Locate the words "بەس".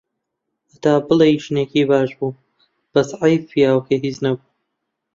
2.93-3.09